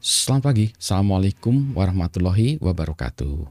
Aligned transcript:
Selamat 0.00 0.50
pagi, 0.50 0.72
Assalamualaikum 0.74 1.76
warahmatullahi 1.76 2.58
wabarakatuh. 2.58 3.46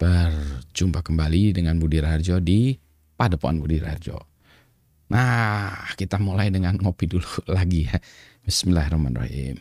Berjumpa 0.00 1.04
kembali 1.04 1.54
dengan 1.54 1.78
Budi 1.78 2.00
Raharjo 2.00 2.40
di 2.40 2.74
Padepokan 3.14 3.60
Budi 3.60 3.78
Raharjo. 3.78 4.16
Nah, 5.12 5.92
kita 5.94 6.16
mulai 6.18 6.48
dengan 6.48 6.74
ngopi 6.80 7.06
dulu 7.06 7.26
lagi 7.56 7.86
ya. 7.86 7.98
Bismillahirrahmanirrahim. 8.42 9.60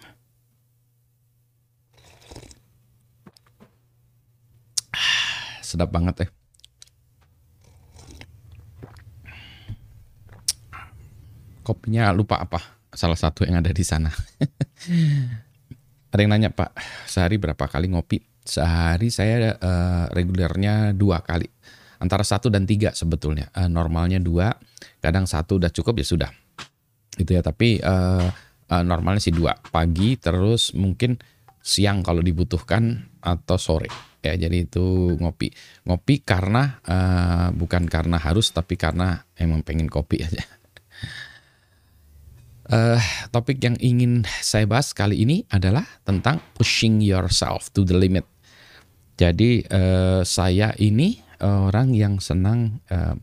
Sedap 5.62 5.94
banget 5.94 6.26
ya. 6.26 6.28
Kopinya 11.62 12.10
lupa 12.16 12.42
apa? 12.42 12.58
Salah 12.90 13.20
satu 13.20 13.46
yang 13.46 13.62
ada 13.62 13.70
di 13.70 13.86
sana. 13.86 14.10
Ada 16.10 16.20
yang 16.26 16.32
nanya 16.34 16.50
Pak, 16.50 16.74
sehari 17.06 17.38
berapa 17.38 17.70
kali 17.70 17.94
ngopi? 17.94 18.26
Sehari 18.42 19.14
saya 19.14 19.54
uh, 19.62 20.10
regulernya 20.10 20.98
dua 20.98 21.22
kali, 21.22 21.46
antara 22.02 22.26
satu 22.26 22.50
dan 22.50 22.66
tiga 22.66 22.90
sebetulnya. 22.98 23.54
Uh, 23.54 23.70
normalnya 23.70 24.18
dua, 24.18 24.50
kadang 24.98 25.30
satu 25.30 25.62
udah 25.62 25.70
cukup 25.70 26.02
ya 26.02 26.06
sudah. 26.10 26.32
Itu 27.14 27.38
ya. 27.38 27.46
Tapi 27.46 27.78
uh, 27.86 28.26
uh, 28.74 28.84
normalnya 28.84 29.22
sih 29.22 29.36
dua, 29.36 29.54
pagi 29.70 30.18
terus 30.18 30.74
mungkin 30.74 31.22
siang 31.62 32.02
kalau 32.02 32.26
dibutuhkan 32.26 33.06
atau 33.22 33.62
sore. 33.62 33.94
Ya 34.26 34.34
jadi 34.36 34.66
itu 34.66 35.16
ngopi, 35.16 35.54
ngopi 35.86 36.26
karena 36.26 36.82
uh, 36.90 37.56
bukan 37.56 37.86
karena 37.86 38.18
harus 38.18 38.50
tapi 38.50 38.76
karena 38.76 39.24
emang 39.38 39.62
pengen 39.62 39.88
kopi 39.88 40.26
aja. 40.26 40.42
Uh, 42.70 43.02
topik 43.34 43.58
yang 43.66 43.74
ingin 43.82 44.30
saya 44.46 44.70
bahas 44.70 44.94
kali 44.94 45.26
ini 45.26 45.42
adalah 45.50 45.90
tentang 46.06 46.38
pushing 46.54 47.02
yourself 47.02 47.74
to 47.74 47.82
the 47.82 47.98
limit. 47.98 48.30
Jadi 49.18 49.66
uh, 49.74 50.22
saya 50.22 50.78
ini 50.78 51.18
orang 51.42 51.98
yang 51.98 52.22
senang 52.22 52.78
uh, 52.94 53.18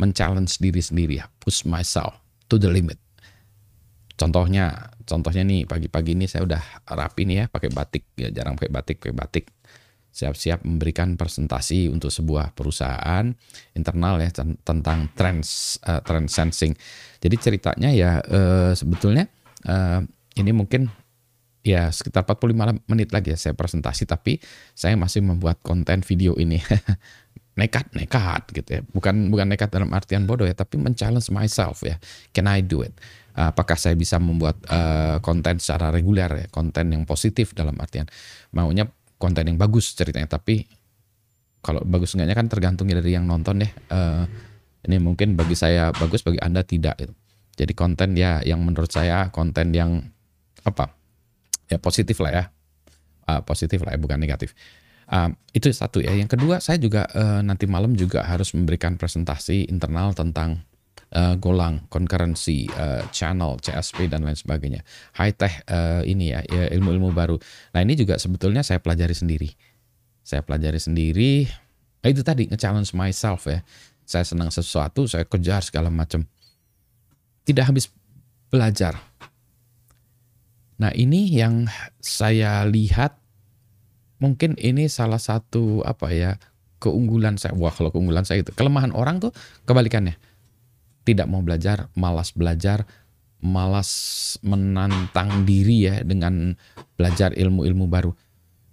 men-challenge 0.00 0.56
diri 0.56 0.80
sendiri 0.80 1.20
ya, 1.20 1.28
push 1.36 1.68
myself 1.68 2.16
to 2.48 2.56
the 2.56 2.72
limit. 2.72 2.96
Contohnya, 4.16 4.88
contohnya 5.04 5.44
nih 5.44 5.68
pagi-pagi 5.68 6.16
ini 6.16 6.24
saya 6.24 6.48
udah 6.48 6.62
rapi 6.88 7.28
nih 7.28 7.36
ya, 7.36 7.44
pakai 7.52 7.68
batik 7.68 8.08
ya 8.16 8.32
jarang 8.32 8.56
pakai 8.56 8.72
batik, 8.72 8.96
pakai 9.04 9.16
batik 9.16 9.44
siap-siap 10.16 10.64
memberikan 10.64 11.20
presentasi 11.20 11.92
untuk 11.92 12.08
sebuah 12.08 12.56
perusahaan 12.56 13.28
internal 13.76 14.16
ya 14.16 14.32
tentang 14.64 15.12
trends 15.12 15.76
uh, 15.84 16.00
trend 16.00 16.32
sensing. 16.32 16.72
Jadi 17.20 17.36
ceritanya 17.36 17.92
ya 17.92 18.24
uh, 18.24 18.72
sebetulnya 18.72 19.28
uh, 19.68 20.00
ini 20.40 20.56
mungkin 20.56 20.88
ya 21.60 21.92
sekitar 21.92 22.24
45 22.24 22.88
menit 22.88 23.12
lagi 23.12 23.36
ya 23.36 23.38
saya 23.38 23.52
presentasi 23.52 24.08
tapi 24.08 24.40
saya 24.72 24.96
masih 24.96 25.20
membuat 25.20 25.60
konten 25.60 26.00
video 26.00 26.32
ini. 26.40 26.64
nekat 27.56 27.88
nekat 27.96 28.52
gitu 28.52 28.68
ya. 28.68 28.80
Bukan 28.84 29.32
bukan 29.32 29.48
nekat 29.48 29.72
dalam 29.72 29.88
artian 29.96 30.28
bodoh 30.28 30.44
ya, 30.44 30.52
tapi 30.52 30.76
men-challenge 30.76 31.32
myself 31.32 31.80
ya. 31.84 31.96
Can 32.32 32.48
I 32.48 32.60
do 32.64 32.84
it? 32.84 32.96
apakah 33.36 33.76
saya 33.76 33.92
bisa 33.92 34.16
membuat 34.16 34.56
uh, 34.72 35.20
konten 35.20 35.60
secara 35.60 35.92
reguler 35.92 36.28
ya, 36.32 36.46
konten 36.48 36.88
yang 36.88 37.04
positif 37.04 37.52
dalam 37.52 37.76
artian 37.76 38.08
maunya 38.56 38.88
konten 39.16 39.44
yang 39.48 39.58
bagus 39.60 39.92
ceritanya. 39.96 40.28
Tapi 40.28 40.64
kalau 41.64 41.82
bagus 41.82 42.14
enggaknya 42.14 42.36
kan 42.36 42.46
tergantung 42.46 42.86
dari 42.86 43.12
yang 43.12 43.26
nonton 43.26 43.64
deh. 43.64 43.72
Uh, 43.90 44.24
ini 44.86 45.02
mungkin 45.02 45.34
bagi 45.34 45.58
saya 45.58 45.90
bagus 45.90 46.22
bagi 46.22 46.38
anda 46.38 46.62
tidak 46.62 46.94
gitu. 47.02 47.10
jadi 47.58 47.72
konten 47.74 48.14
ya 48.14 48.38
yang 48.46 48.62
menurut 48.62 48.92
saya 48.92 49.34
konten 49.34 49.74
yang 49.74 49.98
apa? 50.62 50.94
Ya 51.66 51.82
positif 51.82 52.22
lah 52.22 52.30
ya. 52.30 52.44
Uh, 53.26 53.42
positif 53.42 53.82
lah 53.82 53.96
ya 53.96 53.98
bukan 53.98 54.22
negatif. 54.22 54.54
Uh, 55.10 55.34
itu 55.50 55.66
satu 55.74 55.98
ya. 55.98 56.14
Yang 56.14 56.38
kedua 56.38 56.62
saya 56.62 56.78
juga 56.78 57.10
uh, 57.10 57.42
nanti 57.42 57.66
malam 57.66 57.98
juga 57.98 58.22
harus 58.22 58.54
memberikan 58.54 58.94
presentasi 58.94 59.66
internal 59.66 60.14
tentang 60.14 60.62
uh, 61.14 61.34
Golang, 61.38 61.86
concurrency, 61.92 62.66
uh, 62.74 63.04
channel, 63.14 63.60
CSP 63.62 64.10
dan 64.10 64.26
lain 64.26 64.34
sebagainya. 64.34 64.82
High 65.14 65.34
tech 65.36 65.62
uh, 65.70 66.02
ini 66.02 66.34
ya, 66.34 66.42
ya 66.48 66.66
ilmu-ilmu 66.74 67.14
baru. 67.14 67.36
Nah 67.76 67.80
ini 67.84 67.94
juga 67.94 68.18
sebetulnya 68.18 68.66
saya 68.66 68.82
pelajari 68.82 69.14
sendiri. 69.14 69.50
Saya 70.26 70.42
pelajari 70.42 70.80
sendiri. 70.82 71.46
Nah, 72.02 72.08
itu 72.10 72.26
tadi 72.26 72.50
nge-challenge 72.50 72.90
myself 72.98 73.46
ya. 73.46 73.62
Saya 74.06 74.26
senang 74.26 74.50
sesuatu, 74.50 75.06
saya 75.06 75.26
kejar 75.26 75.62
segala 75.62 75.90
macam. 75.90 76.26
Tidak 77.46 77.62
habis 77.62 77.90
belajar. 78.50 78.98
Nah 80.76 80.90
ini 80.92 81.30
yang 81.30 81.70
saya 82.02 82.66
lihat 82.66 83.16
mungkin 84.18 84.58
ini 84.58 84.90
salah 84.90 85.18
satu 85.18 85.80
apa 85.86 86.10
ya 86.10 86.30
keunggulan 86.82 87.38
saya. 87.38 87.54
Wah 87.54 87.72
kalau 87.72 87.94
keunggulan 87.94 88.26
saya 88.26 88.42
itu 88.42 88.52
kelemahan 88.52 88.92
orang 88.92 89.22
tuh 89.22 89.32
kebalikannya 89.64 90.18
tidak 91.06 91.30
mau 91.30 91.40
belajar, 91.40 91.86
malas 91.94 92.34
belajar, 92.34 92.82
malas 93.38 93.90
menantang 94.42 95.46
diri 95.46 95.86
ya 95.86 96.02
dengan 96.02 96.58
belajar 96.98 97.30
ilmu-ilmu 97.30 97.86
baru. 97.86 98.10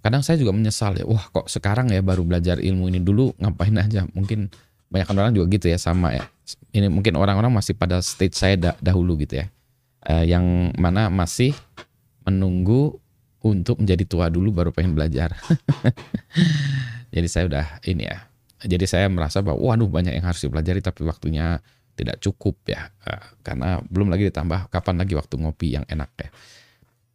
Kadang 0.03 0.25
saya 0.25 0.35
juga 0.41 0.51
menyesal 0.51 0.99
ya, 0.99 1.05
wah 1.07 1.29
kok 1.31 1.47
sekarang 1.47 1.93
ya 1.93 2.03
baru 2.03 2.25
belajar 2.25 2.59
ilmu 2.59 2.91
ini 2.91 2.99
dulu 2.99 3.37
ngapain 3.39 3.77
aja. 3.77 4.03
Mungkin 4.11 4.51
banyak 4.91 5.07
orang 5.13 5.31
juga 5.37 5.47
gitu 5.53 5.71
ya 5.71 5.79
sama 5.79 6.17
ya. 6.17 6.25
Ini 6.75 6.91
mungkin 6.91 7.15
orang-orang 7.15 7.53
masih 7.53 7.77
pada 7.77 8.03
stage 8.03 8.35
saya 8.35 8.59
dahulu 8.83 9.15
gitu 9.21 9.39
ya. 9.39 9.47
Uh, 10.03 10.27
yang 10.27 10.75
mana 10.75 11.07
masih 11.07 11.55
menunggu 12.27 12.99
untuk 13.39 13.79
menjadi 13.79 14.03
tua 14.03 14.27
dulu 14.27 14.51
baru 14.51 14.75
pengen 14.75 14.91
belajar. 14.91 15.39
Jadi 17.15 17.27
saya 17.31 17.47
udah 17.47 17.65
ini 17.87 18.03
ya. 18.03 18.27
Jadi 18.63 18.85
saya 18.87 19.07
merasa 19.11 19.43
bahwa 19.43 19.59
waduh 19.59 19.87
banyak 19.91 20.15
yang 20.15 20.23
harus 20.23 20.39
dipelajari 20.43 20.79
tapi 20.79 21.03
waktunya 21.03 21.59
tidak 21.93 22.17
cukup 22.21 22.57
ya 22.65 22.89
eh, 23.05 23.23
karena 23.45 23.79
belum 23.85 24.09
lagi 24.09 24.29
ditambah 24.29 24.73
kapan 24.73 24.95
lagi 24.97 25.13
waktu 25.13 25.35
ngopi 25.37 25.77
yang 25.77 25.85
enak 25.85 26.09
ya. 26.17 26.29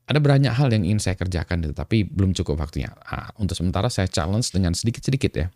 Ada 0.09 0.25
banyak 0.25 0.55
hal 0.57 0.73
yang 0.73 0.89
ingin 0.89 1.01
saya 1.05 1.21
kerjakan 1.21 1.69
tetapi 1.69 2.09
belum 2.09 2.33
cukup 2.33 2.65
waktunya. 2.65 2.89
Nah, 2.89 3.29
untuk 3.37 3.53
sementara 3.53 3.93
saya 3.93 4.09
challenge 4.09 4.49
dengan 4.57 4.73
sedikit-sedikit 4.73 5.33
ya. 5.37 5.47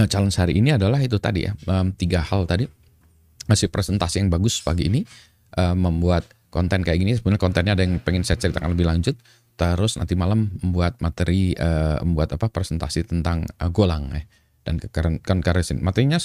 Nah, 0.00 0.08
challenge 0.08 0.40
hari 0.40 0.56
ini 0.56 0.72
adalah 0.72 0.96
itu 1.04 1.20
tadi 1.20 1.44
ya, 1.44 1.52
tiga 1.92 2.24
hal 2.24 2.48
tadi. 2.48 2.64
Masih 3.52 3.68
presentasi 3.68 4.24
yang 4.24 4.32
bagus 4.32 4.64
pagi 4.64 4.88
ini, 4.88 5.04
um, 5.60 5.76
membuat 5.76 6.24
konten 6.48 6.88
kayak 6.88 7.04
gini. 7.04 7.12
Sebenarnya 7.20 7.36
kontennya 7.36 7.72
ada 7.76 7.84
yang 7.84 8.00
pengen 8.00 8.24
saya 8.24 8.40
ceritakan 8.40 8.72
lebih 8.72 8.88
lanjut. 8.88 9.20
Terus 9.60 10.00
nanti 10.00 10.16
malam 10.16 10.48
membuat 10.64 10.96
materi, 11.04 11.52
membuat 12.00 12.32
apa 12.32 12.48
presentasi 12.48 13.04
tentang 13.04 13.44
golang 13.76 14.08
ya 14.08 14.24
dan 14.78 15.18
concurrency. 15.18 15.74
Materinya 15.74 16.22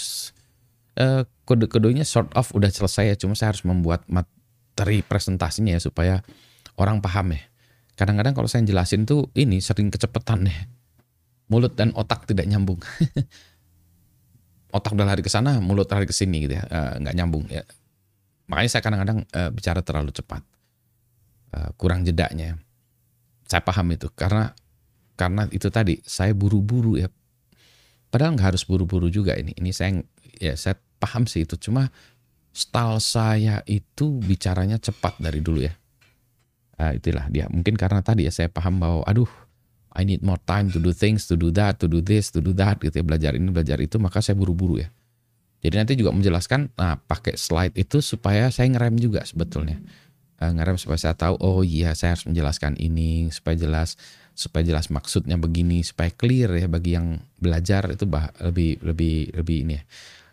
uh, 1.01 1.23
kode-kodenya 1.49 2.05
sort 2.05 2.29
of 2.37 2.53
udah 2.53 2.69
selesai 2.69 3.13
ya, 3.13 3.15
cuma 3.17 3.33
saya 3.33 3.55
harus 3.55 3.65
membuat 3.65 4.05
materi 4.05 5.01
presentasinya 5.01 5.73
ya 5.73 5.81
supaya 5.81 6.21
orang 6.77 7.01
paham 7.01 7.33
ya. 7.33 7.41
Kadang-kadang 7.95 8.35
kalau 8.35 8.51
saya 8.51 8.67
jelasin 8.67 9.07
tuh 9.07 9.31
ini 9.33 9.63
sering 9.63 9.89
kecepatan 9.89 10.51
ya. 10.51 10.67
Mulut 11.47 11.77
dan 11.77 11.95
otak 11.95 12.27
tidak 12.27 12.45
nyambung. 12.49 12.81
otak 14.75 14.91
udah 14.91 15.07
lari 15.07 15.23
ke 15.23 15.31
sana, 15.31 15.63
mulut 15.63 15.87
lari 15.87 16.03
ke 16.03 16.11
sini 16.11 16.43
gitu 16.43 16.59
ya, 16.59 16.63
uh, 16.67 16.93
nggak 16.99 17.15
nyambung 17.15 17.47
ya. 17.47 17.63
Makanya 18.51 18.69
saya 18.69 18.81
kadang-kadang 18.83 19.19
uh, 19.31 19.49
bicara 19.49 19.79
terlalu 19.81 20.11
cepat, 20.11 20.43
uh, 21.55 21.71
kurang 21.79 22.03
jedanya. 22.03 22.59
Saya 23.47 23.63
paham 23.63 23.93
itu 23.95 24.11
karena 24.11 24.51
karena 25.15 25.47
itu 25.49 25.71
tadi 25.71 26.03
saya 26.03 26.35
buru-buru 26.35 26.99
ya 26.99 27.07
Padahal 28.09 28.37
nggak 28.37 28.55
harus 28.55 28.63
buru-buru 28.63 29.11
juga 29.11 29.35
ini. 29.35 29.51
Ini 29.57 29.71
saya 29.75 29.99
ya 30.39 30.53
saya 30.55 30.79
paham 30.99 31.27
sih 31.27 31.43
itu. 31.43 31.59
Cuma 31.59 31.89
style 32.55 32.99
saya 33.03 33.59
itu 33.67 34.19
bicaranya 34.23 34.79
cepat 34.79 35.19
dari 35.19 35.43
dulu 35.43 35.63
ya. 35.63 35.73
Uh, 36.75 36.95
itulah 36.95 37.27
dia. 37.31 37.47
Mungkin 37.47 37.79
karena 37.79 38.03
tadi 38.03 38.27
ya 38.27 38.31
saya 38.31 38.51
paham 38.51 38.79
bahwa 38.79 39.03
aduh 39.07 39.29
I 39.95 40.03
need 40.03 40.19
more 40.21 40.39
time 40.43 40.67
to 40.75 40.79
do 40.83 40.91
things, 40.91 41.23
to 41.31 41.39
do 41.39 41.55
that, 41.55 41.79
to 41.79 41.87
do 41.87 42.03
this, 42.03 42.27
to 42.35 42.43
do 42.43 42.51
that 42.59 42.83
gitu 42.83 42.99
ya. 42.99 43.03
Belajar 43.07 43.31
ini, 43.31 43.47
belajar 43.47 43.79
itu, 43.79 43.95
maka 43.95 44.19
saya 44.19 44.35
buru-buru 44.35 44.83
ya. 44.83 44.91
Jadi 45.63 45.75
nanti 45.81 45.93
juga 45.95 46.11
menjelaskan, 46.11 46.75
nah 46.75 46.99
pakai 46.99 47.39
slide 47.39 47.73
itu 47.79 48.03
supaya 48.03 48.51
saya 48.51 48.69
ngerem 48.75 48.99
juga 48.99 49.23
sebetulnya. 49.23 49.79
Uh, 50.35 50.51
ngerem 50.51 50.75
supaya 50.75 50.99
saya 50.99 51.15
tahu, 51.15 51.39
oh 51.39 51.63
iya 51.63 51.95
saya 51.95 52.13
harus 52.15 52.27
menjelaskan 52.27 52.75
ini, 52.75 53.31
supaya 53.31 53.55
jelas 53.55 53.95
supaya 54.35 54.67
jelas 54.67 54.91
maksudnya 54.91 55.39
begini 55.39 55.79
supaya 55.79 56.11
clear 56.11 56.51
ya 56.59 56.67
bagi 56.67 56.91
yang 56.99 57.23
belajar 57.39 57.87
itu 57.87 58.03
bah, 58.03 58.35
lebih 58.43 58.83
lebih 58.83 59.31
lebih 59.31 59.57
ini 59.63 59.73
ya. 59.79 59.83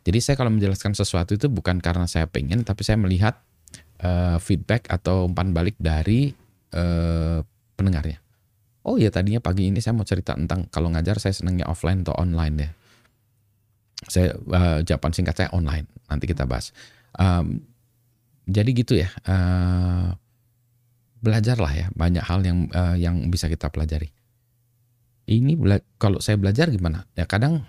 Jadi 0.03 0.19
saya 0.19 0.35
kalau 0.35 0.51
menjelaskan 0.51 0.99
sesuatu 0.99 1.39
itu 1.39 1.47
bukan 1.47 1.79
karena 1.79 2.11
saya 2.11 2.27
pengen 2.27 2.67
tapi 2.67 2.83
saya 2.83 2.99
melihat 2.99 3.39
uh, 4.03 4.43
feedback 4.43 4.91
atau 4.91 5.31
umpan 5.31 5.55
balik 5.55 5.79
dari 5.79 6.35
uh, 6.75 7.39
pendengarnya. 7.79 8.19
Oh 8.83 8.99
ya 8.99 9.15
tadinya 9.15 9.39
pagi 9.39 9.71
ini 9.71 9.79
saya 9.79 9.95
mau 9.95 10.03
cerita 10.03 10.35
tentang 10.35 10.67
kalau 10.75 10.91
ngajar 10.91 11.23
saya 11.23 11.31
senangnya 11.31 11.71
offline 11.71 12.03
atau 12.03 12.19
online 12.19 12.55
ya. 12.59 12.71
Saya 14.11 14.29
uh, 14.35 14.83
jawaban 14.83 15.15
singkat 15.15 15.39
saya 15.39 15.49
online. 15.55 15.87
Nanti 16.11 16.27
kita 16.27 16.43
bahas. 16.43 16.75
Um, 17.15 17.63
jadi 18.47 18.71
gitu 18.75 18.99
ya. 18.99 19.09
Uh, 19.27 20.15
belajarlah 21.23 21.71
ya 21.71 21.87
banyak 21.95 22.25
hal 22.27 22.43
yang 22.43 22.67
uh, 22.75 22.99
yang 22.99 23.31
bisa 23.31 23.47
kita 23.47 23.71
pelajari. 23.71 24.11
Ini 25.31 25.55
kalau 26.03 26.19
saya 26.19 26.35
belajar 26.35 26.67
gimana? 26.69 27.07
Ya 27.15 27.31
kadang 27.31 27.63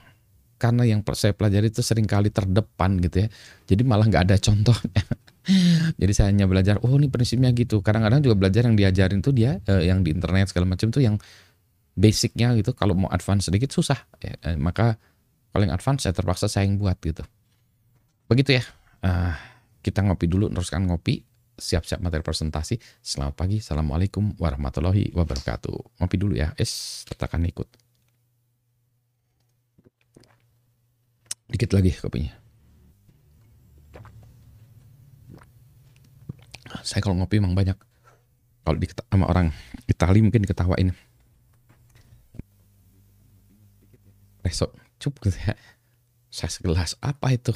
karena 0.57 0.87
yang 0.87 1.03
saya 1.13 1.35
pelajari 1.35 1.69
itu 1.69 1.83
sering 1.83 2.07
kali 2.07 2.31
terdepan 2.31 2.97
gitu 3.03 3.25
ya. 3.25 3.27
Jadi 3.67 3.81
malah 3.83 4.07
nggak 4.07 4.23
ada 4.31 4.35
contohnya. 4.47 5.03
Jadi 5.99 6.11
saya 6.15 6.31
hanya 6.31 6.47
belajar, 6.47 6.79
oh 6.87 6.95
ini 6.95 7.11
prinsipnya 7.11 7.51
gitu. 7.51 7.83
Kadang-kadang 7.83 8.23
juga 8.23 8.39
belajar 8.39 8.63
yang 8.63 8.79
diajarin 8.79 9.19
tuh 9.19 9.35
dia, 9.35 9.59
eh, 9.67 9.91
yang 9.91 9.99
di 9.99 10.15
internet 10.15 10.55
segala 10.55 10.71
macam 10.71 10.87
tuh 10.87 11.03
yang 11.03 11.19
basicnya 11.99 12.55
gitu. 12.55 12.71
Kalau 12.71 12.95
mau 12.95 13.11
advance 13.11 13.51
sedikit 13.51 13.75
susah. 13.75 14.07
Ya, 14.23 14.39
eh, 14.39 14.55
maka 14.55 14.95
yang 15.53 15.75
advance 15.75 16.07
saya 16.07 16.15
terpaksa 16.15 16.47
saya 16.47 16.63
yang 16.63 16.79
buat 16.79 16.95
gitu. 17.03 17.21
Begitu 18.31 18.57
ya. 18.57 18.63
Uh, 19.03 19.35
kita 19.83 19.99
ngopi 20.07 20.31
dulu, 20.31 20.47
teruskan 20.47 20.87
ngopi. 20.87 21.27
Siap-siap 21.53 22.01
materi 22.01 22.25
presentasi. 22.25 22.81
Selamat 23.03 23.37
pagi. 23.37 23.61
Assalamualaikum 23.61 24.33
warahmatullahi 24.41 25.13
wabarakatuh. 25.13 26.01
Ngopi 26.01 26.15
dulu 26.17 26.33
ya. 26.33 26.55
Es, 26.57 27.05
tekan 27.05 27.45
ikut. 27.45 27.69
Dikit 31.53 31.69
lagi 31.77 31.93
kopinya. 31.93 32.33
Saya 36.81 37.05
kalau 37.05 37.13
ngopi 37.21 37.37
emang 37.37 37.53
banyak. 37.53 37.77
Kalau 38.65 38.77
di 38.81 38.89
sama 38.89 39.29
orang 39.29 39.53
Itali 39.85 40.25
mungkin 40.25 40.41
diketawain. 40.41 40.89
Esok 44.41 44.73
cup 44.97 45.13
gitu 45.21 45.37
ya. 45.37 45.53
Saya 46.33 46.49
segelas 46.49 46.97
apa 46.97 47.29
itu? 47.29 47.53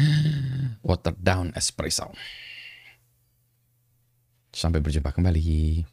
Water 0.86 1.16
down 1.16 1.56
espresso. 1.56 2.12
Sampai 4.52 4.84
berjumpa 4.84 5.08
kembali. 5.08 5.88